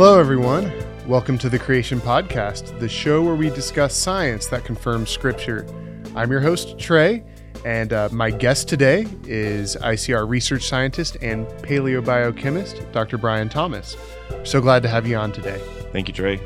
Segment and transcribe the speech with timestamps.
[0.00, 0.72] Hello, everyone.
[1.08, 5.66] Welcome to the Creation Podcast, the show where we discuss science that confirms Scripture.
[6.14, 7.24] I'm your host, Trey,
[7.64, 13.18] and uh, my guest today is ICR research scientist and paleobiochemist, Dr.
[13.18, 13.96] Brian Thomas.
[14.44, 15.60] So glad to have you on today.
[15.90, 16.40] Thank you, Trey.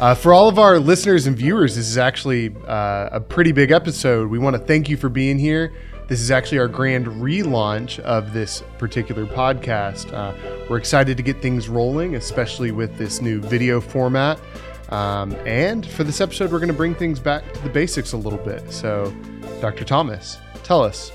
[0.00, 3.70] Uh, for all of our listeners and viewers, this is actually uh, a pretty big
[3.70, 4.28] episode.
[4.28, 5.72] We want to thank you for being here.
[6.08, 10.10] This is actually our grand relaunch of this particular podcast.
[10.10, 10.32] Uh,
[10.70, 14.40] we're excited to get things rolling, especially with this new video format.
[14.88, 18.16] Um, and for this episode, we're going to bring things back to the basics a
[18.16, 18.72] little bit.
[18.72, 19.14] So,
[19.60, 19.84] Dr.
[19.84, 21.12] Thomas, tell us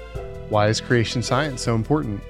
[0.50, 2.22] why is creation science so important?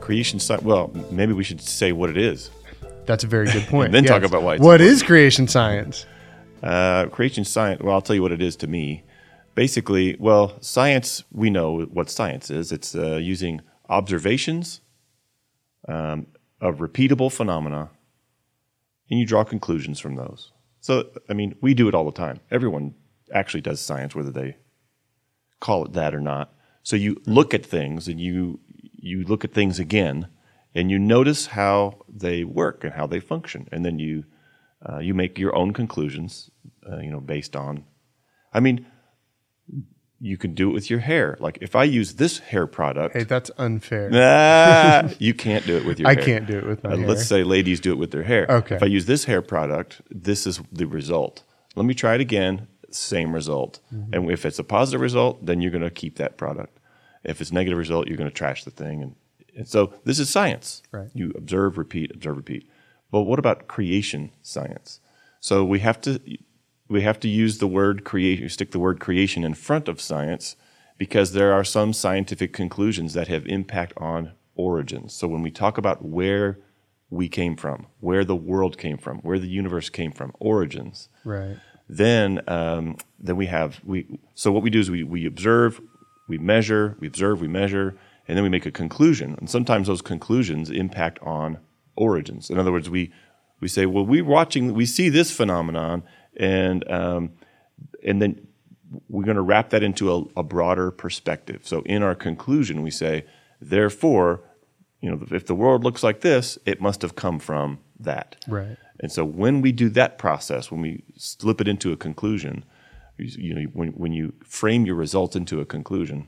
[0.00, 0.62] Creation science.
[0.62, 2.50] Well, maybe we should say what it is.
[3.04, 3.88] That's a very good point.
[3.88, 4.12] and then yes.
[4.12, 4.56] talk about why.
[4.56, 4.80] What important.
[4.80, 6.06] is creation science?
[6.62, 7.82] Uh, creation science.
[7.82, 9.04] Well, I'll tell you what it is to me
[9.60, 12.72] basically, well, science, we know what science is.
[12.72, 13.60] It's uh, using
[13.90, 14.80] observations
[15.86, 16.28] um,
[16.62, 17.90] of repeatable phenomena,
[19.10, 20.50] and you draw conclusions from those.
[20.80, 22.40] So, I mean, we do it all the time.
[22.50, 22.94] Everyone
[23.34, 24.56] actually does science, whether they
[25.60, 26.54] call it that or not.
[26.82, 28.60] So you look at things and you
[29.10, 30.28] you look at things again,
[30.74, 34.24] and you notice how they work and how they function, and then you
[34.88, 36.50] uh, you make your own conclusions,
[36.90, 37.84] uh, you know, based on.
[38.54, 38.86] I mean,
[40.20, 41.36] you can do it with your hair.
[41.40, 44.10] Like if I use this hair product, hey, that's unfair.
[44.10, 46.08] Nah, you can't do it with your.
[46.08, 46.18] Hair.
[46.18, 46.38] I hair.
[46.38, 47.08] can't do it with my uh, hair.
[47.08, 48.46] Let's say ladies do it with their hair.
[48.48, 48.76] Okay.
[48.76, 51.42] If I use this hair product, this is the result.
[51.74, 52.68] Let me try it again.
[52.90, 53.80] Same result.
[53.94, 54.14] Mm-hmm.
[54.14, 56.78] And if it's a positive result, then you're going to keep that product.
[57.24, 59.02] If it's negative result, you're going to trash the thing.
[59.02, 59.14] And,
[59.56, 60.82] and so this is science.
[60.90, 61.08] Right.
[61.14, 62.68] You observe, repeat, observe, repeat.
[63.10, 65.00] But what about creation science?
[65.40, 66.20] So we have to
[66.90, 70.56] we have to use the word creation, stick the word creation in front of science
[70.98, 75.14] because there are some scientific conclusions that have impact on origins.
[75.14, 76.58] So when we talk about where
[77.08, 81.08] we came from, where the world came from, where the universe came from, origins.
[81.24, 81.56] Right.
[81.88, 84.20] Then, um, then we have we.
[84.34, 85.80] So what we do is we we observe,
[86.28, 87.96] we measure, we observe, we measure,
[88.28, 89.36] and then we make a conclusion.
[89.38, 91.58] And sometimes those conclusions impact on
[91.96, 92.48] origins.
[92.48, 93.12] In other words, we
[93.60, 96.02] we say, well, we're watching, we see this phenomenon,
[96.36, 97.32] and um,
[98.02, 98.46] and then
[99.08, 101.60] we're going to wrap that into a, a, broader perspective.
[101.64, 103.24] So in our conclusion, we say,
[103.60, 104.40] therefore,
[105.00, 108.44] you know, if the world looks like this, it must have come from that.
[108.48, 108.76] Right.
[108.98, 112.64] And so when we do that process, when we slip it into a conclusion,
[113.16, 116.26] you know, when when you frame your results into a conclusion,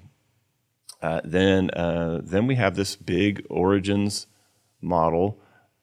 [1.00, 4.26] uh, then uh, then we have this big origins
[4.80, 5.41] model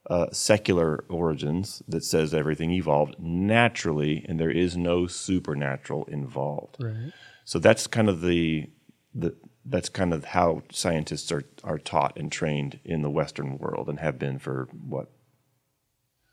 [0.10, 6.78] uh, secular origins that says everything evolved naturally and there is no supernatural involved.
[6.80, 7.12] Right.
[7.46, 8.70] So that's kind of the
[9.14, 13.90] the that's kind of how scientists are are taught and trained in the Western world
[13.90, 15.12] and have been for what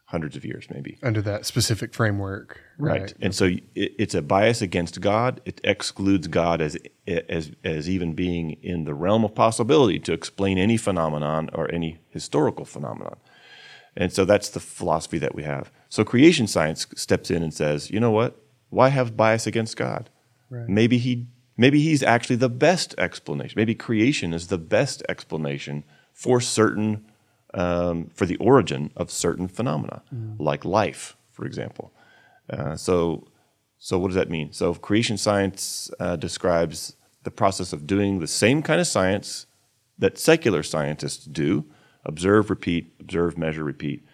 [0.06, 3.15] hundreds of years maybe under that specific framework right, right.
[3.20, 6.78] and so it, it's a bias against god it excludes god as
[7.09, 11.98] as as even being in the realm of possibility to explain any phenomenon or any
[12.10, 13.16] historical phenomenon
[13.96, 15.72] and so that's the philosophy that we have.
[15.88, 18.40] So creation science steps in and says, you know what?
[18.68, 20.10] Why have bias against God?
[20.50, 20.68] Right.
[20.68, 21.26] Maybe he
[21.56, 23.54] maybe he's actually the best explanation.
[23.56, 27.06] Maybe creation is the best explanation for certain
[27.54, 30.36] um, for the origin of certain phenomena, mm.
[30.38, 31.92] like life, for example.
[32.50, 33.26] Uh, so
[33.78, 34.52] so what does that mean?
[34.52, 39.46] So creation science uh, describes the process of doing the same kind of science
[39.98, 41.64] that secular scientists do,
[42.06, 44.04] observe, repeat, observe, measure, repeat.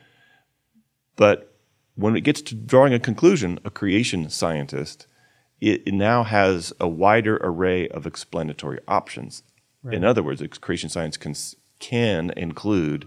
[1.17, 1.55] But
[1.95, 5.07] when it gets to drawing a conclusion, a creation scientist,
[5.61, 9.43] it, it now has a wider array of explanatory options.
[9.83, 9.95] Right.
[9.95, 11.35] In other words, creation science can,
[11.79, 13.07] can include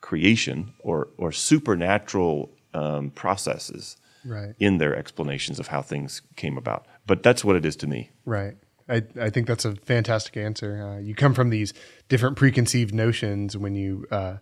[0.00, 4.54] creation or, or supernatural um, processes right.
[4.58, 6.86] in their explanations of how things came about.
[7.06, 8.10] But that's what it is to me.
[8.24, 8.56] Right.
[8.88, 10.96] I, I think that's a fantastic answer.
[10.96, 11.72] Uh, you come from these
[12.08, 14.36] different preconceived notions when you uh,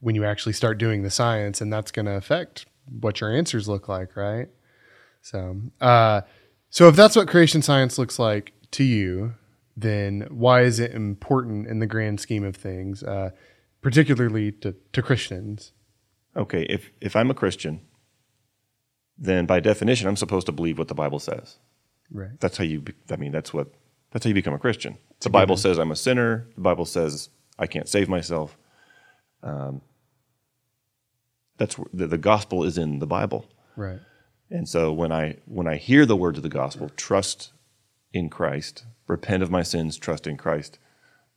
[0.00, 2.66] when you actually start doing the science, and that's going to affect
[3.00, 4.48] what your answers look like, right?
[5.22, 6.22] So, uh,
[6.70, 9.34] so if that's what creation science looks like to you,
[9.76, 13.30] then why is it important in the grand scheme of things, uh,
[13.82, 15.72] particularly to, to Christians?
[16.36, 17.80] Okay, if if I'm a Christian,
[19.18, 21.58] then by definition, I'm supposed to believe what the Bible says.
[22.10, 22.38] Right.
[22.40, 22.84] That's how you.
[23.10, 23.68] I mean, that's what.
[24.10, 24.98] That's how you become a Christian.
[25.20, 26.48] The Bible says I'm a sinner.
[26.56, 27.28] The Bible says
[27.58, 28.56] I can't save myself.
[29.42, 29.82] Um,
[31.58, 33.46] that's the, the gospel is in the Bible.
[33.76, 34.00] Right.
[34.50, 37.52] And so when I when I hear the words of the gospel, trust
[38.12, 40.78] in Christ, repent of my sins, trust in Christ,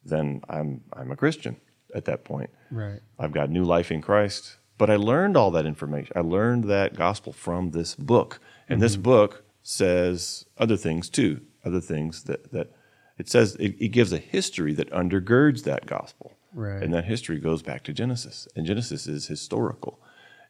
[0.04, 1.58] then I'm I'm a Christian
[1.94, 2.50] at that point.
[2.72, 3.02] Right.
[3.20, 4.58] I've got new life in Christ.
[4.78, 6.12] But I learned all that information.
[6.16, 8.40] I learned that gospel from this book.
[8.68, 12.72] And this book says other things too, other things that, that
[13.18, 16.34] it says, it, it gives a history that undergirds that gospel.
[16.54, 16.84] Right.
[16.84, 18.48] And that history goes back to Genesis.
[18.56, 20.00] And Genesis is historical.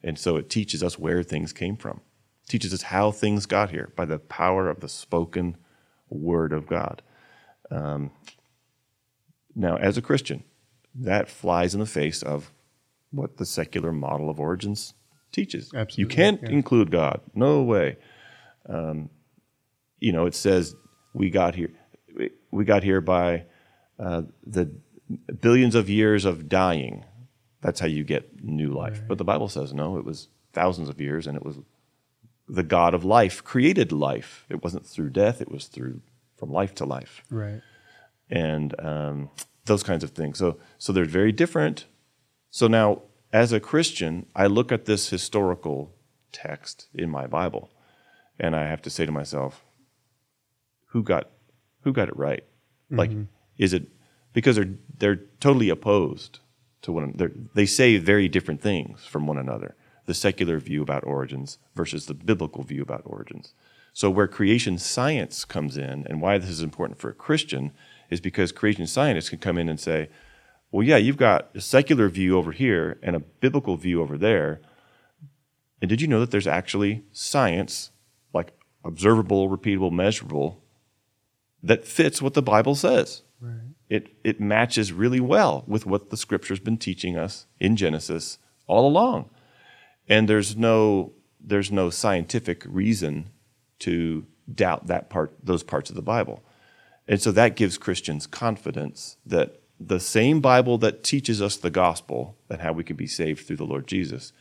[0.04, 2.02] And so it teaches us where things came from,
[2.50, 5.56] teaches us how things got here by the power of the spoken
[6.10, 7.02] word of God.
[7.72, 8.12] Um,
[9.56, 10.44] now, as a Christian,
[10.96, 12.52] that flies in the face of
[13.12, 14.94] what the secular model of origins
[15.32, 15.72] teaches.
[15.74, 16.50] Absolutely, You can't yeah.
[16.50, 17.22] include God.
[17.34, 17.98] No way.
[18.68, 19.10] Um,
[20.00, 20.76] you know, it says
[21.14, 21.72] we got here.
[22.52, 23.46] we- got here by
[24.00, 24.72] uh, the
[25.42, 27.04] billions of years of dying.
[27.62, 29.02] That's how you get new life.
[29.08, 29.98] But the Bible says no.
[29.98, 31.58] It was thousands of years, and it was
[32.48, 34.46] the God of life created life.
[34.50, 35.42] It wasn't through death.
[35.42, 36.02] It was through
[36.38, 37.62] from life to life Right.
[38.30, 39.30] and um,
[39.66, 40.38] those kinds of things.
[40.40, 41.86] So, so they're very different.
[42.50, 45.94] So now, as a Christian, I look at this historical
[46.34, 47.72] text in my Bible,
[48.40, 49.64] and I have to say to myself,
[50.88, 51.30] "Who got,
[51.82, 52.44] who got it right?
[52.92, 52.98] Mm-hmm.
[52.98, 53.12] Like,
[53.58, 53.88] is it
[54.34, 56.40] because they're they're totally opposed
[56.84, 57.14] to one?
[57.16, 59.76] They're, they say very different things from one another.
[60.06, 63.54] The secular view about origins versus the biblical view about origins.
[63.94, 67.72] So, where creation science comes in, and why this is important for a Christian,
[68.10, 70.10] is because creation scientists can come in and say,
[70.74, 74.60] well, yeah, you've got a secular view over here and a biblical view over there.
[75.80, 77.92] And did you know that there's actually science,
[78.84, 80.64] observable, repeatable, measurable,
[81.62, 83.22] that fits what the Bible says?
[83.40, 83.54] Right.
[83.90, 88.88] It, it matches really well with what the scripture's been teaching us in Genesis all
[88.88, 89.30] along.
[90.08, 93.30] And there's no, there's no scientific reason
[93.80, 96.44] to doubt that part, those parts of the Bible.
[97.08, 102.38] And so that gives Christians confidence that the same Bible that teaches us the gospel
[102.50, 104.32] and how we can be saved through the Lord Jesus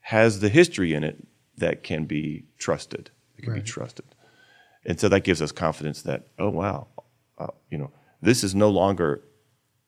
[0.00, 1.26] has the history in it
[1.56, 3.10] that can be trusted.
[3.44, 4.06] Can be trusted.
[4.84, 6.88] And so that gives us confidence that, oh, wow,
[7.38, 9.22] uh, you know, this is no longer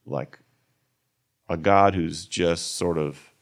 [0.05, 0.39] like
[1.49, 3.33] a God who's just sort of,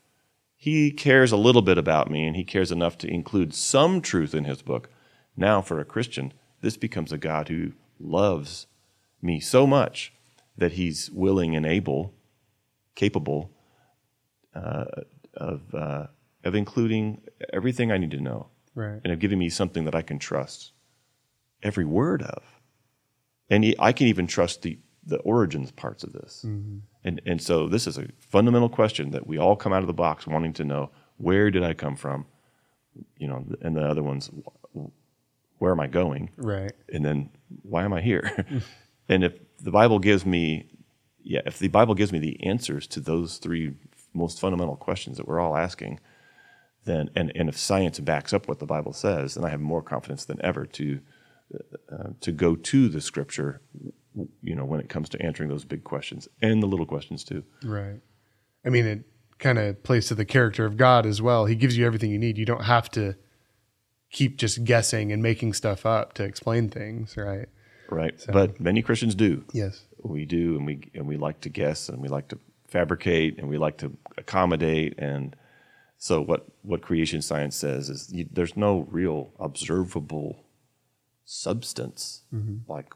[0.56, 4.34] he cares a little bit about me and he cares enough to include some truth
[4.34, 4.90] in his book.
[5.37, 8.67] Now, for a Christian, this becomes a God who loves
[9.22, 10.12] me so much
[10.56, 12.14] that he's willing and able,
[12.94, 13.50] capable
[14.55, 14.84] uh,
[15.34, 16.06] of, uh,
[16.44, 17.22] of including
[17.52, 19.00] everything I need to know Right.
[19.05, 20.73] and of giving me something that I can trust
[21.62, 22.43] every word of.
[23.50, 26.44] And I can even trust the, the origins parts of this.
[26.47, 26.79] Mm-hmm.
[27.05, 29.93] And, and so this is a fundamental question that we all come out of the
[29.93, 32.26] box wanting to know where did I come from?
[33.17, 34.31] You know, and the other ones,
[35.59, 36.31] where am I going?
[36.37, 36.73] Right.
[36.93, 37.31] and then
[37.62, 38.44] why am I here?
[39.09, 40.67] and if the Bible gives me,
[41.23, 43.75] yeah, if the Bible gives me the answers to those three
[44.15, 46.00] most fundamental questions that we're all asking,
[46.84, 49.82] then and, and if science backs up what the Bible says, then I have more
[49.82, 51.00] confidence than ever to
[51.92, 53.60] uh, to go to the Scripture,
[54.42, 57.44] you know, when it comes to answering those big questions and the little questions too.
[57.62, 58.00] Right.
[58.64, 59.04] I mean, it
[59.38, 61.46] kind of plays to the character of God as well.
[61.46, 62.38] He gives you everything you need.
[62.38, 63.14] You don't have to
[64.10, 67.48] keep just guessing and making stuff up to explain things, right?
[67.90, 69.44] Right, but many Christians do.
[69.52, 69.82] Yes.
[70.02, 72.38] we do and we and we like to guess and we like to
[72.69, 75.36] fabricate and we like to accommodate and
[76.06, 80.31] so what what creation science says is you, there's no real observable
[81.25, 82.03] substance
[82.69, 82.89] like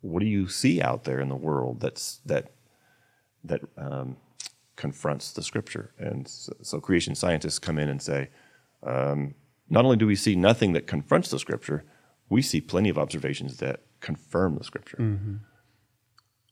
[0.00, 2.44] what do you see out there in the world that's that
[3.50, 4.16] that um,
[4.76, 8.28] confronts the scripture and so, so creation scientists come in and say
[8.82, 9.34] um,
[9.68, 11.84] not only do we see nothing that confronts the scripture
[12.28, 14.96] we see plenty of observations that confirm the scripture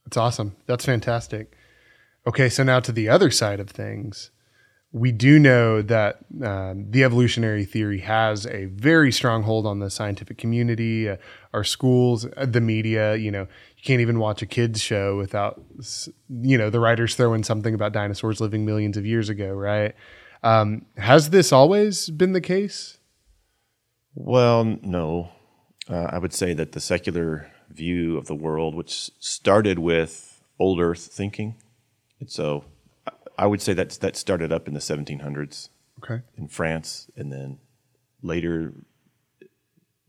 [0.05, 0.57] That's awesome.
[0.67, 1.55] That's fantastic.
[2.26, 4.31] Okay, so now to the other side of things.
[4.90, 9.90] We do know that um, the evolutionary theory has a very strong hold on the
[9.90, 11.16] scientific community, uh,
[11.52, 13.14] our schools, uh, the media.
[13.16, 15.61] You know, you can't even watch a kids show without,
[16.30, 19.95] you know, the writers throwing something about dinosaurs living millions of years ago, right?
[20.42, 22.99] Um, has this always been the case?
[24.14, 25.30] Well, no.
[25.88, 30.80] Uh, I would say that the secular view of the world, which started with old
[30.80, 31.57] Earth thinking,
[32.21, 32.64] and so
[33.38, 35.71] I- would say that that started up in the 1700s
[36.02, 36.23] Okay.
[36.37, 37.59] in France, and then
[38.23, 38.75] later,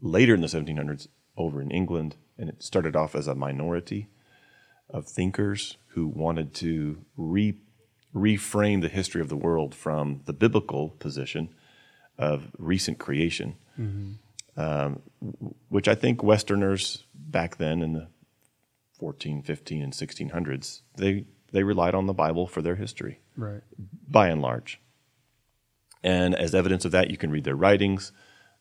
[0.01, 1.07] later in the 1700s
[1.38, 4.07] over in England, and it started off as a minority
[4.89, 7.55] of thinkers who wanted to re,
[8.13, 11.50] reframe the history of the world from the biblical position
[12.17, 13.55] of recent creation,
[14.57, 15.01] um,
[15.69, 18.07] which I think Westerners back then in the
[19.00, 23.62] 14, 15, and 1600s they they relied on the Bible for their history Right.
[24.08, 24.79] by and large.
[26.03, 28.12] And as evidence of that, you can read their writings.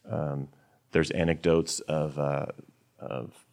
[0.08, 0.48] Um,
[0.92, 2.46] there's anecdotes of, uh,
[2.98, 3.44] of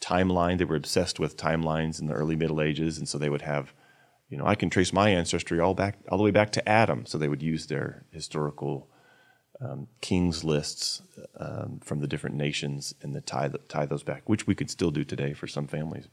[0.00, 0.58] timeline.
[0.58, 3.74] They were obsessed with timelines in the early Middle Ages, and so they would have,
[4.28, 7.04] you know, I can trace my ancestry all back all the way back to Adam.
[7.06, 8.88] So they would use their historical
[9.60, 11.02] um, kings lists
[11.38, 14.90] um, from the different nations and the tie tie those back, which we could still
[14.90, 16.08] do today for some families.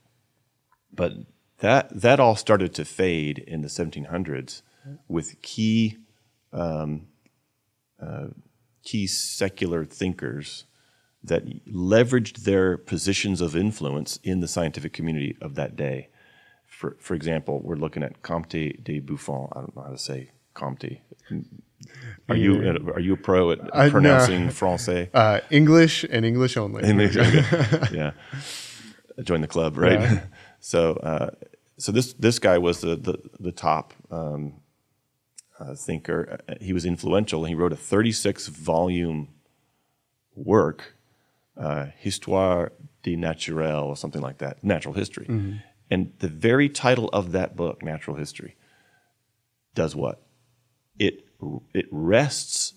[0.93, 1.13] But
[1.61, 4.61] that that all started to fade in the 1700s
[5.07, 5.97] with key
[6.53, 7.07] um,
[8.01, 8.27] uh,
[8.83, 10.65] key secular thinkers
[11.23, 16.09] that leveraged their positions of influence in the scientific community of that day.
[16.65, 19.47] For, for example, we're looking at Comte de Buffon.
[19.55, 20.97] I don't know how to say Comte.
[22.27, 22.53] Are you
[22.95, 23.91] are you a pro at Uh, no.
[23.91, 25.09] pronouncing Francais?
[25.13, 26.81] Uh, English and English only.
[27.91, 28.11] yeah,
[29.23, 29.99] join the club, right?
[29.99, 30.21] Yeah.
[30.63, 31.31] So, uh,
[31.81, 34.53] so this this guy was the the, the top um,
[35.59, 36.39] uh, thinker.
[36.47, 37.45] Uh, He was influential.
[37.45, 39.29] He wrote a 36 volume
[40.35, 40.95] work,
[41.57, 42.71] uh, Histoire
[43.03, 45.25] de Naturel, or something like that, natural history.
[45.89, 48.55] And the very title of that book, Natural History,
[49.75, 50.21] does what?
[50.97, 51.25] It
[51.73, 52.73] it rests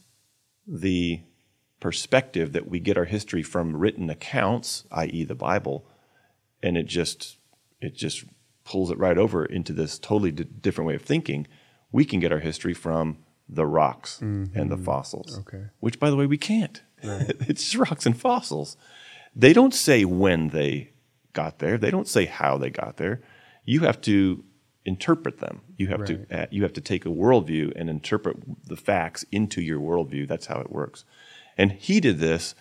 [0.67, 1.21] the
[1.79, 5.85] perspective that we get our history from written accounts, i.e., the Bible,
[6.63, 7.37] and it just
[7.81, 8.25] it just
[8.65, 11.47] pulls it right over into this totally di- different way of thinking.
[11.93, 13.19] We can get our history from
[13.49, 15.65] the rocks and the fossils, Okay.
[15.81, 16.83] which, by the way, we can't.
[17.03, 18.77] it's just rocks and fossils.
[19.37, 20.91] They don't say when they
[21.35, 21.77] got there.
[21.77, 23.21] They don't say how they got there.
[23.65, 24.45] You have to
[24.87, 25.61] interpret them.
[25.77, 29.61] You have to uh, you have to take a worldview and interpret the facts into
[29.61, 30.27] your worldview.
[30.29, 31.05] That's how it works.
[31.59, 32.55] And he did this,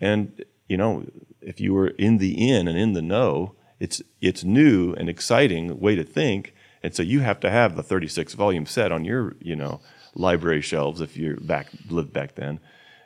[0.00, 1.06] and you know,
[1.40, 5.78] if you were in the in and in the know, it's it's new and exciting
[5.80, 6.54] way to think.
[6.82, 9.80] And so you have to have the 36 volume set on your you know
[10.14, 12.60] library shelves if you're back lived back then.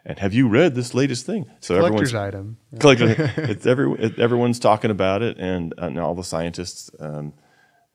[0.04, 1.46] And have you read this latest thing?
[1.60, 2.56] So Collector's everyone's item.
[2.80, 3.32] collector.
[3.36, 7.34] it's every it, everyone's talking about it, and, uh, and all the scientists um,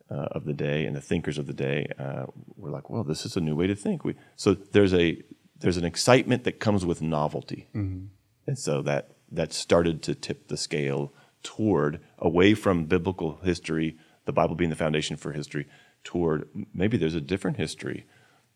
[0.10, 3.26] uh, of the day and the thinkers of the day uh, were like, "Well, this
[3.26, 5.22] is a new way to think." We so there's a
[5.60, 7.68] there's an excitement that comes with novelty,
[8.46, 11.12] and so that that started to tip the scale
[11.48, 15.66] toward away from biblical history, the Bible being the foundation for history,
[16.04, 18.06] toward maybe there's a different history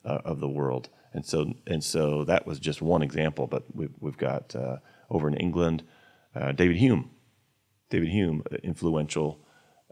[0.04, 0.90] uh, of the world.
[1.14, 3.48] And so, and so that was just one example.
[3.48, 4.78] But we've, we've got uh,
[5.10, 5.84] over in England,
[6.36, 7.12] uh, David Hume.
[7.90, 9.40] David Hume, uh, influential,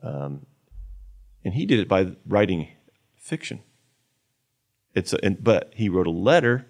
[0.01, 0.45] um,
[1.45, 2.69] and he did it by writing
[3.15, 3.61] fiction.
[4.93, 6.67] It's a, and, but he wrote a letter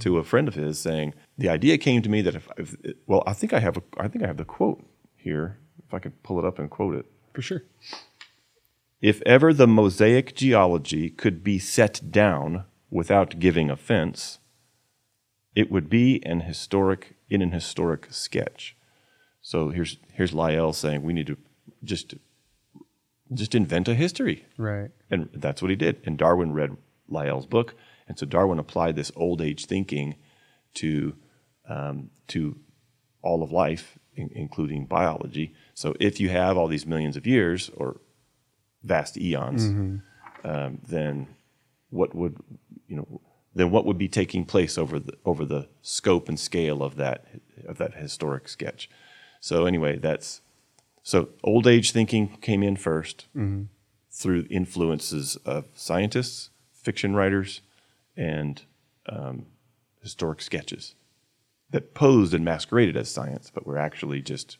[0.00, 3.22] to a friend of his saying the idea came to me that if, if well
[3.26, 4.84] I think I have a, I think I have the quote
[5.26, 7.06] here if I could pull it up and quote it.
[7.34, 7.64] For sure.
[9.02, 14.38] If ever the mosaic geology could be set down without giving offense,
[15.54, 18.76] it would be an historic in an historic sketch.
[19.42, 21.36] So here's here's Lyell saying we need to
[21.82, 22.14] just
[23.32, 24.46] just invent a history.
[24.56, 24.90] Right.
[25.10, 26.00] And that's what he did.
[26.06, 26.76] And Darwin read
[27.08, 27.74] Lyell's book,
[28.08, 30.14] and so Darwin applied this old age thinking
[30.74, 31.14] to
[31.68, 32.56] um, to
[33.22, 35.54] all of life, in, including biology.
[35.74, 38.00] So if you have all these millions of years or
[38.82, 39.66] vast eons,
[40.44, 41.28] um, then
[41.90, 42.36] what would
[42.88, 43.20] you know?
[43.54, 47.24] Then what would be taking place over the over the scope and scale of that
[47.66, 48.90] of that historic sketch?
[49.40, 50.40] So anyway, that's
[51.02, 53.24] so old age thinking came in 1st
[54.10, 57.60] through influences of scientists, fiction writers,
[58.16, 58.62] and
[59.08, 59.46] um,
[60.02, 60.94] historic sketches
[61.70, 64.58] that posed and masqueraded as science, but were actually just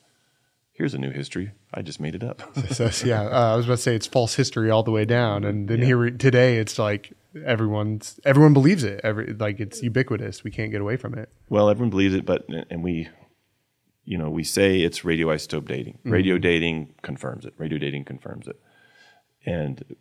[0.73, 1.51] here's a new history.
[1.73, 2.41] I just made it up.
[2.69, 5.43] So, yeah, uh, I was about to say it's false history all the way down,
[5.43, 7.13] and then here we, today it's like
[7.45, 9.01] everyone's everyone believes it.
[9.03, 10.43] Every like it's ubiquitous.
[10.43, 11.29] We can't get away from it.
[11.49, 13.07] well, everyone believes it, but and we,
[14.05, 15.99] you know, we say it's radioisotope dating.
[16.03, 17.53] Radio dating confirms it.
[17.57, 18.59] Radio dating confirms it.
[19.45, 19.95] And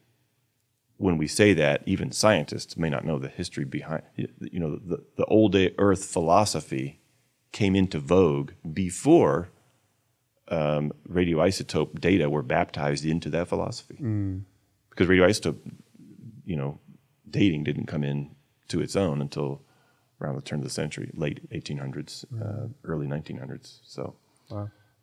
[0.98, 4.02] when we say that, even scientists may not know the history behind.
[4.16, 7.00] You know, the the old Earth philosophy
[7.52, 9.50] came into vogue before
[10.48, 13.96] um, radioisotope data were baptized into that philosophy.
[14.90, 15.58] Because radioisotope,
[16.44, 16.78] you know,
[17.28, 18.34] dating didn't come in
[18.68, 19.62] to its own until
[20.20, 23.80] around the turn of the century, late 1800s, uh, early 1900s.
[23.84, 24.14] So,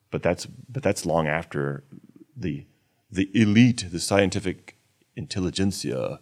[0.10, 1.84] but that's but that's long after
[2.36, 2.66] the
[3.12, 4.76] the elite, the scientific
[5.16, 6.20] intelligentsia,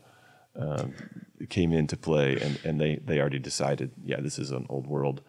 [0.55, 0.93] um,
[1.50, 5.21] came into play, and, and they they already decided, yeah, this is an old world.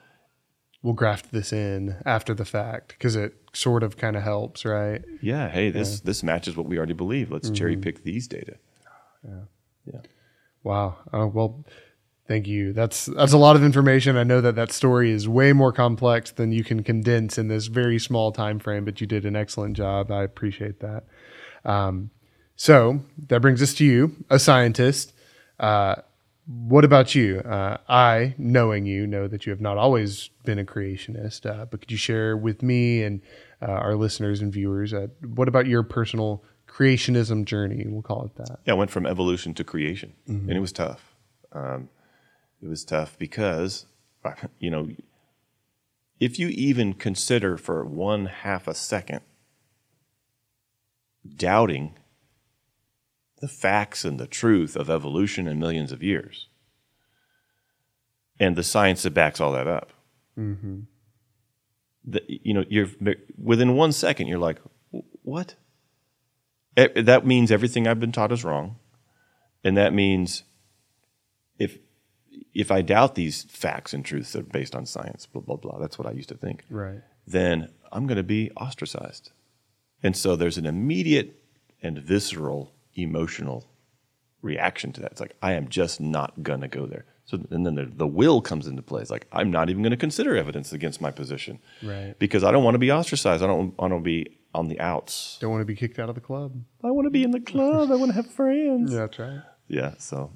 [0.83, 5.02] We'll graft this in after the fact because it sort of kind of helps, right?
[5.21, 7.31] Yeah, hey, this this matches what we already believe.
[7.31, 8.57] Let's cherry pick these data.
[9.25, 9.40] Yeah.
[9.87, 10.00] Yeah.
[10.64, 10.97] Wow.
[11.12, 11.64] Uh, well,
[12.28, 12.73] Thank you.
[12.73, 14.16] That's that's a lot of information.
[14.16, 17.66] I know that that story is way more complex than you can condense in this
[17.66, 20.11] very small time frame, but you did an excellent job.
[20.11, 21.04] I appreciate that.
[21.64, 22.11] Um,
[22.62, 25.12] so that brings us to you, a scientist.
[25.59, 25.97] Uh,
[26.47, 27.40] what about you?
[27.40, 31.81] Uh, I, knowing you, know that you have not always been a creationist, uh, but
[31.81, 33.21] could you share with me and
[33.61, 37.85] uh, our listeners and viewers uh, what about your personal creationism journey?
[37.85, 38.61] We'll call it that.
[38.64, 41.16] Yeah, I went from evolution to creation, and it was tough.
[41.50, 41.88] Um,
[42.62, 43.87] it was tough because,
[44.61, 44.88] you know,
[46.21, 49.23] if you even consider for one half a second
[51.37, 51.97] doubting
[53.43, 56.47] the facts and the truth of evolution in millions of years,
[58.39, 59.93] and the science that backs all that up,
[60.39, 60.83] mm-hmm.
[62.05, 62.87] the, you know, you're
[63.37, 64.61] within one second, you're like,
[65.23, 65.57] what?
[66.77, 68.77] That means everything I've been taught is wrong,
[69.65, 70.45] and that means
[71.59, 71.79] if
[72.55, 75.81] if I doubt these facts and truths that are based on science, blah blah blah.
[75.81, 76.65] That's what I used to think.
[76.71, 77.01] Right.
[77.27, 79.33] Then I'm going to be ostracized,
[80.01, 81.43] and so there's an immediate
[81.83, 83.69] and visceral emotional
[84.43, 85.13] reaction to that.
[85.13, 87.05] It's like I am just not going to go there.
[87.25, 89.03] So and then the, the will comes into play.
[89.03, 92.15] It's like I'm not even going to consider evidence against my position, Right.
[92.19, 93.43] Because I don't want to be ostracized.
[93.43, 95.39] I don't want to be on the outs.
[95.41, 96.53] Don't want to be kicked out of the club.
[96.85, 97.91] I want to be in the club.
[97.91, 98.93] I want to have friends.
[98.93, 99.41] Yeah, that's right.
[99.69, 100.33] yeah so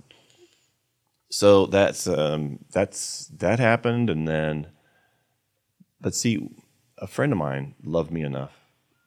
[1.29, 4.69] so that's um that's that happened and then
[6.03, 6.49] let's see
[6.99, 8.53] a friend of mine loved me enough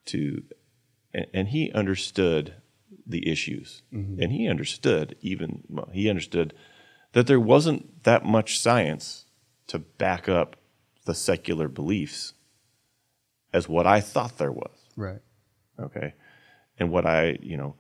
[0.06, 0.44] to
[1.13, 2.56] and, and he understood
[3.05, 3.81] the issues.
[3.93, 4.22] Mm-hmm.
[4.22, 6.53] And he understood even well, he understood
[7.13, 9.25] that there wasn't that much science
[9.67, 10.55] to back up
[11.05, 12.34] the secular beliefs
[13.53, 14.77] as what I thought there was.
[14.96, 15.22] Right.
[15.79, 16.13] okay?
[16.77, 17.75] And what i you know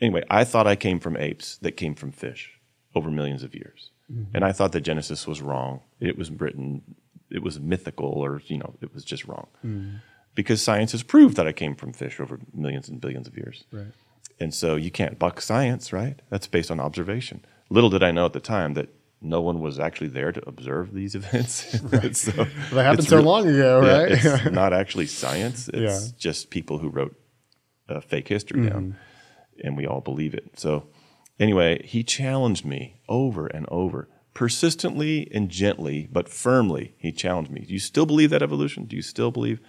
[0.00, 2.58] anyway i thought i came from apes that came from fish
[2.94, 3.90] over millions of years.
[4.10, 4.34] Mm-hmm.
[4.34, 5.80] And i thought that genesis was wrong.
[6.00, 6.96] It was written
[7.30, 9.48] it was mythical or you know it was just wrong.
[9.64, 9.96] Mm-hmm.
[10.34, 13.64] Because science has proved that i came from fish over millions and billions of years.
[13.70, 13.92] Right.
[14.42, 18.26] And so you can't buck science right that's based on observation little did i know
[18.26, 18.88] at the time that
[19.24, 21.54] no one was actually there to observe these events
[22.20, 24.12] so Well, that happened so re- long ago, yeah, right?
[24.12, 25.68] it's not actually science.
[25.68, 25.88] It's Yeah.
[25.90, 26.16] Mm-hmm.
[26.18, 27.14] just people who wrote
[27.88, 28.96] uh, fake history down,
[29.62, 30.58] and we all believe it.
[30.58, 30.88] So,
[31.38, 36.94] anyway, he challenged me over and over, persistently and gently, but firmly.
[36.98, 37.60] He challenged me.
[37.60, 38.86] Do you still believe that evolution?
[38.86, 39.60] Do you still believe?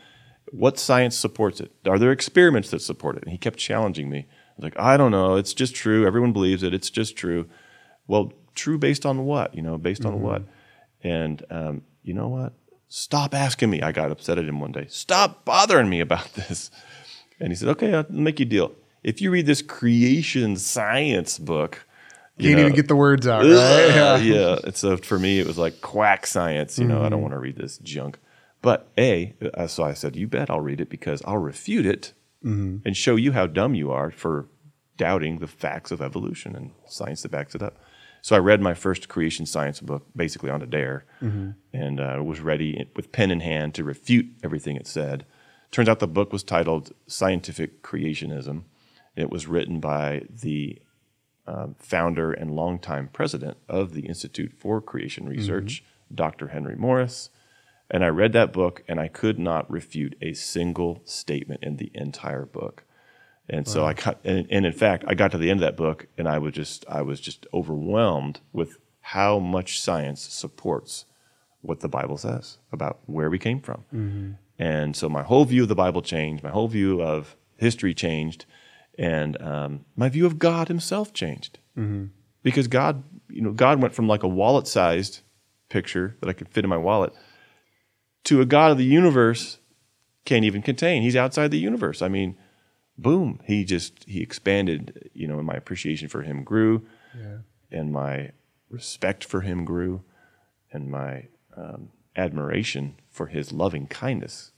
[0.52, 1.72] What science supports it?
[1.86, 3.24] Are there experiments that support it?
[3.24, 4.26] And he kept challenging me.
[4.64, 5.36] Like, I don't know.
[5.36, 6.08] It's just true.
[6.08, 6.74] Everyone believes it.
[6.74, 7.48] It's just true.
[8.08, 9.54] Well, true based on what?
[9.54, 10.44] You know, based on what?
[11.04, 12.54] And um, you know what?
[12.88, 13.82] Stop asking me.
[13.82, 14.86] I got upset at him one day.
[14.90, 16.72] Stop bothering me about this.
[17.40, 18.72] And he said, Okay, I'll make you a deal.
[19.04, 21.86] If you read this creation science book,
[22.38, 23.50] you Can't know, even get the words out, right?
[23.52, 24.58] Ugh, yeah.
[24.64, 26.80] And so for me, it was like quack science.
[26.80, 27.22] You know, I don't Mm-hmm.
[27.22, 28.18] want to read this junk.
[28.62, 32.14] But A, uh, so I said, you bet I'll read it because I'll refute it
[32.46, 32.86] Mm-hmm.
[32.86, 34.48] and show you how dumb you are for
[34.98, 37.78] doubting the facts of evolution and science that backs it up.
[38.22, 41.52] So I read my first creation science book basically on a dare Mm-hmm.
[41.74, 45.26] and uh, was ready with pen in hand to refute everything it said.
[45.72, 48.64] Turns out the book was titled Scientific Creationism.
[49.16, 50.82] It was written by the
[51.48, 56.50] um, founder and longtime president of the Institute for Creation Research, Dr.
[56.50, 57.30] Henry Morris.
[57.90, 61.92] And I read that book and I could not refute a single statement in the
[61.94, 62.84] entire book.
[63.50, 65.76] And so I got, and, and in fact, I got to the end of that
[65.76, 71.06] book and I was just, I was just overwhelmed with how much science supports
[71.62, 73.84] what the Bible says about where we came from.
[74.58, 78.46] And so my whole view of the Bible changed, my whole view of history changed,
[78.98, 81.60] and um, my view of God Himself changed.
[82.44, 85.22] Because God, you know, God went from like a wallet-sized
[85.70, 87.14] picture that I could fit in my wallet
[88.26, 89.58] to a God of the universe
[90.26, 91.02] can't even contain.
[91.02, 92.02] He's outside the universe.
[92.02, 92.38] I mean,
[92.98, 95.10] boom, he just he expanded.
[95.14, 96.86] You know, and my appreciation for Him grew
[97.18, 97.38] Yeah.
[97.72, 98.32] and my
[98.70, 100.02] respect for him grew,
[100.72, 104.52] and my um, admiration for his loving kindness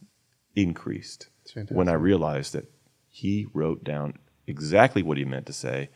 [0.56, 1.28] increased
[1.76, 2.71] when I realized that
[3.10, 4.13] he wrote down
[4.48, 5.89] exactly what he meant to say,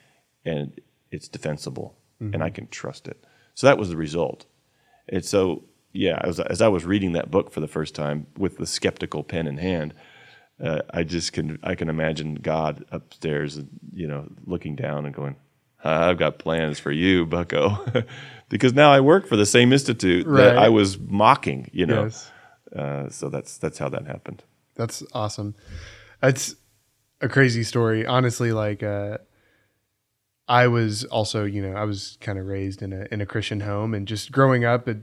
[0.45, 0.79] and
[1.11, 2.43] it's defensible, and Mm-hmm.
[2.43, 3.23] I can trust it.
[3.55, 4.45] So that was the result.
[5.07, 8.57] And so, yeah, as, as I was reading that book for the first time with
[8.57, 9.93] the skeptical pen in hand,
[10.63, 13.59] uh, I just can I can imagine God upstairs,
[13.93, 15.35] you know, looking down and going,
[15.83, 18.03] "I've got plans for you, Bucko,"
[18.49, 21.69] because now I work for the same institute that I was mocking.
[21.71, 22.31] You know, Yes.
[22.75, 24.43] uh, so that's that's how that happened.
[24.75, 25.55] That's awesome.
[26.21, 26.55] That's
[27.21, 28.05] a crazy story.
[28.05, 29.17] Honestly, like uh,
[30.47, 33.61] I was also, you know, I was kind of raised in a in a Christian
[33.61, 34.97] home, and just growing up, it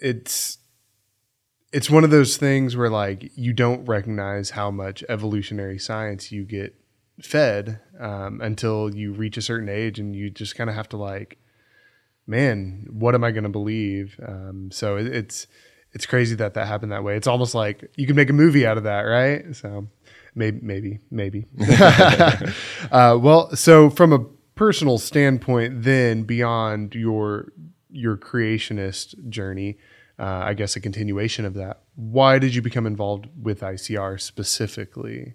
[0.00, 0.58] it's
[1.76, 6.42] it's one of those things where like you don't recognize how much evolutionary science you
[6.42, 6.74] get
[7.20, 10.96] fed um, until you reach a certain age, and you just kind of have to
[10.96, 11.36] like,
[12.26, 14.18] man, what am I going to believe?
[14.26, 15.48] Um, so it, it's
[15.92, 17.14] it's crazy that that happened that way.
[17.14, 19.54] It's almost like you can make a movie out of that, right?
[19.54, 19.86] So
[20.34, 21.44] maybe, maybe, maybe.
[22.90, 24.20] uh, well, so from a
[24.54, 27.52] personal standpoint, then beyond your
[27.90, 29.76] your creationist journey,
[30.18, 31.82] uh, I guess a continuation of that.
[31.94, 35.34] Why did you become involved with ICR specifically?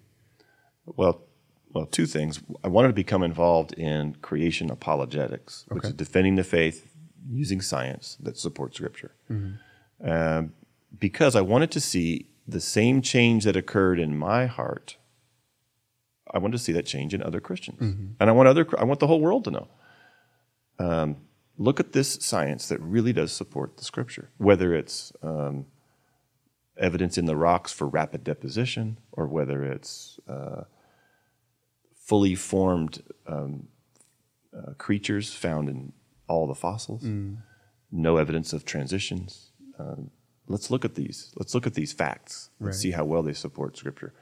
[0.86, 1.22] Well,
[1.72, 2.40] well, two things.
[2.62, 6.90] I wanted to become involved in creation apologetics, which is defending the faith
[7.30, 9.12] using science that supports Scripture.
[10.04, 10.52] Um,
[10.98, 14.96] because I wanted to see the same change that occurred in my heart.
[16.34, 18.66] I wanted to see that change in other Christians, and I want other.
[18.78, 19.68] I want the whole world to know.
[20.78, 21.16] Um,
[21.62, 25.66] look at this science that really does support the Scripture, whether it's um,
[26.76, 30.62] evidence in the rocks for rapid deposition, or whether it's uh,
[31.94, 33.68] fully formed um,
[34.56, 35.92] uh, creatures found in
[36.28, 37.04] all the fossils.
[37.90, 39.50] No evidence of transitions.
[39.78, 40.10] Um,
[40.48, 41.32] let's look at these.
[41.36, 42.50] Let's look at these facts.
[42.60, 42.82] Let's Right.
[42.82, 44.12] see how well they support Scripture.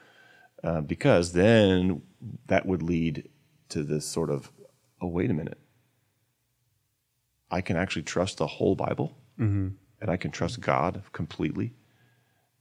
[0.62, 2.02] Uh, because then
[2.48, 3.28] that would lead
[3.70, 4.50] to this sort of,
[5.00, 5.58] oh, wait a minute.
[7.50, 9.76] I can actually trust the whole Bible, and
[10.08, 11.74] I can trust God completely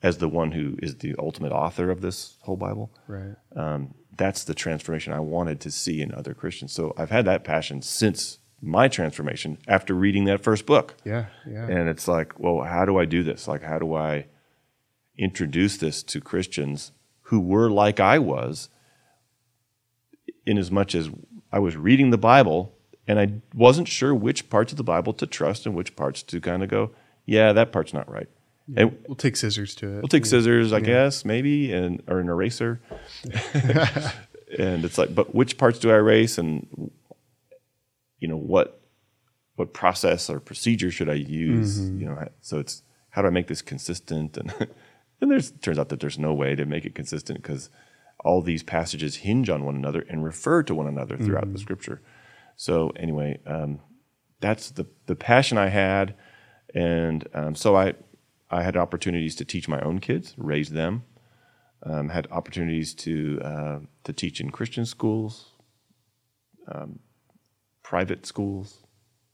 [0.02, 3.36] as the one who is the ultimate author of this whole Bible Right.
[3.56, 6.71] um, that's the transformation I wanted to see in other Christians.
[6.73, 10.95] So I've had that passion since my transformation after reading that first book.
[11.06, 11.25] Yeah.
[11.47, 11.65] Yeah.
[11.67, 13.47] And it's like, well, how do I do this?
[13.47, 14.25] Like, how do I
[15.17, 16.91] introduce this to Christians
[17.23, 18.69] who were like I was,
[20.45, 21.10] in as much as
[21.52, 22.73] I was reading the Bible
[23.10, 26.39] and I wasn't sure which parts of the Bible to trust and which parts to
[26.39, 26.91] kind of go,
[27.26, 28.30] yeah, that part's not right.
[28.78, 29.95] And We'll take scissors to it.
[29.95, 32.80] We'll take scissors, I guess, maybe, and or an eraser.
[34.60, 36.91] and it's like, but which parts do I erase, and
[38.19, 38.80] you know what
[39.56, 41.80] what process or procedure should I use?
[41.80, 42.02] Mm-hmm.
[42.02, 44.38] You know, so it's how do I make this consistent?
[44.38, 44.54] And
[45.22, 47.72] and there's turns out that there's no way to make it consistent because
[48.19, 51.58] all these passages hinge on one another and refer to one another throughout the mm-hmm.
[51.58, 52.02] Scripture.
[52.60, 53.80] So anyway, um,
[54.41, 56.15] that's the the passion I had,
[56.76, 57.93] and um, so I
[58.52, 61.04] I had opportunities to teach my own kids, raise them.
[61.84, 65.54] Um, had opportunities to uh, to teach in Christian schools,
[66.67, 67.00] um,
[67.82, 68.86] private schools,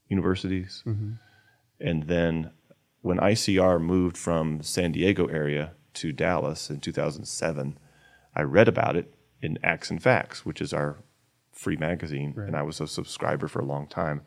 [0.06, 0.84] universities,
[1.80, 2.52] and then
[3.02, 7.76] when ICR moved from San Diego area to Dallas in 2007,
[8.36, 9.12] I read about it
[9.42, 10.98] in Acts and Facts, which is our
[11.56, 14.22] free magazine, and I was a subscriber for a long time.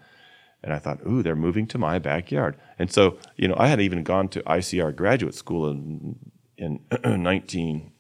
[0.62, 2.58] And I thought, ooh, they're moving to my backyard.
[2.78, 6.18] And so, you know, I had even gone to ICR graduate school in
[6.58, 6.82] in
[7.24, 7.92] 19,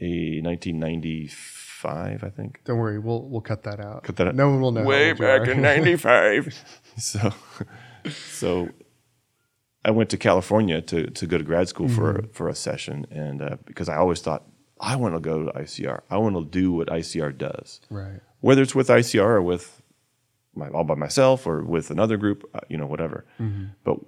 [0.00, 2.62] eh, 1995, I think.
[2.64, 4.02] Don't worry, we'll we'll cut that out.
[4.04, 4.34] Cut that out.
[4.34, 4.84] No one will know.
[4.84, 6.64] Way back in '95.
[6.96, 7.34] so,
[8.10, 8.70] so
[9.84, 13.42] I went to California to to go to grad school for for a session, and
[13.42, 14.44] uh, because I always thought
[14.80, 18.20] I want to go to ICR, I want to do what ICR does, right.
[18.46, 19.82] Whether it's with ICR or with
[20.54, 23.24] my, all by myself or with another group, uh, you know, whatever.
[23.82, 23.98] But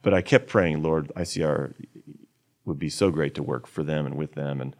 [0.00, 1.74] but I kept praying, Lord, ICR
[2.64, 4.60] would be so great to work for them and with them.
[4.62, 4.74] And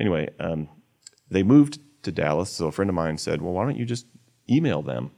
[0.00, 0.68] anyway, um,
[1.30, 2.50] they moved to Dallas.
[2.50, 4.06] So a friend of mine said, "Well, why don't you just
[4.50, 5.12] email them?"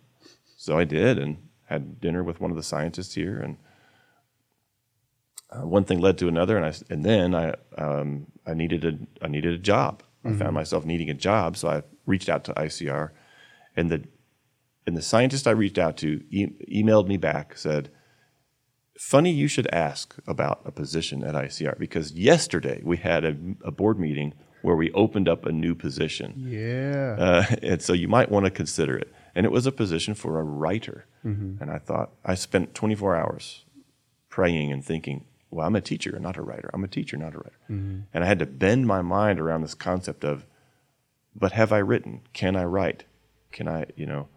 [0.59, 3.57] So I did, and had dinner with one of the scientists here, and
[5.51, 9.25] uh, one thing led to another, and I and then I um, I needed a
[9.25, 10.03] I needed a job.
[10.23, 13.11] I found myself needing a job, so I reached out to ICR,
[13.81, 14.01] and the
[14.87, 17.91] and the scientist I reached out to e- emailed me back said,
[18.99, 23.71] "Funny you should ask about a position at ICR because yesterday we had a, a
[23.71, 27.17] board meeting where we opened up a new position, Yeah.
[27.19, 30.39] uh, and so you might want to consider it." And it was a position for
[30.41, 33.65] a writer, and I thought I spent 24 hours
[34.29, 36.69] praying and thinking, well, I'm a teacher, not a writer.
[36.75, 37.59] I'm a teacher, not a writer.
[37.69, 40.47] And I had to bend my mind around this concept of,
[41.35, 42.23] but have I written?
[42.33, 43.05] Can I write?
[43.53, 44.29] Can I, you know,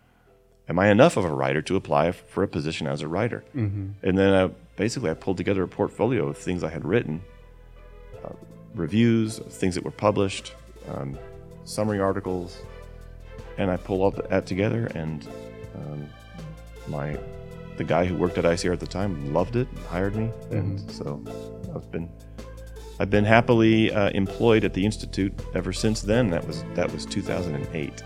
[0.67, 3.43] am I enough of a writer to apply for a position as a writer?
[4.01, 7.21] And then I, basically I pulled together a portfolio of things I had written,
[8.23, 8.33] uh,
[8.73, 10.53] reviews, things that were published,
[10.89, 11.17] um,
[11.63, 12.57] summary articles,
[13.57, 15.27] and I pulled all that together and
[15.75, 16.09] um,
[16.87, 17.17] my
[17.77, 20.91] the guy who worked at ICR at the time loved it, and hired me, and
[20.91, 21.23] so
[21.75, 22.07] I've been
[22.99, 26.29] I've been happily uh, employed at the institute ever since then.
[26.29, 28.03] That was that was 2008.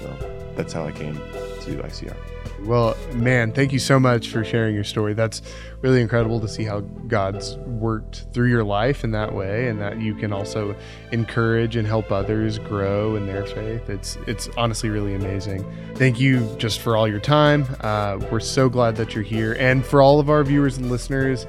[0.00, 2.16] So that's how I came to ICR.
[2.64, 5.14] Well, man, thank you so much for sharing your story.
[5.14, 5.40] That's
[5.80, 9.98] really incredible to see how God's worked through your life in that way, and that
[10.00, 10.74] you can also
[11.12, 13.88] encourage and help others grow in their faith.
[13.88, 15.64] It's it's honestly really amazing.
[15.94, 17.66] Thank you just for all your time.
[17.80, 21.46] Uh, we're so glad that you're here, and for all of our viewers and listeners.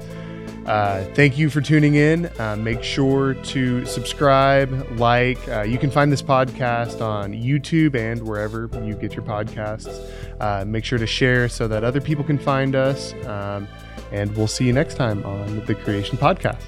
[0.66, 2.26] Uh, thank you for tuning in.
[2.38, 5.46] Uh, make sure to subscribe, like.
[5.48, 10.10] Uh, you can find this podcast on YouTube and wherever you get your podcasts.
[10.40, 13.12] Uh, make sure to share so that other people can find us.
[13.26, 13.66] Um,
[14.12, 16.62] and we'll see you next time on the Creation Podcast.